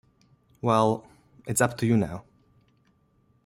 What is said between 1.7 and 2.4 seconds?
to you now.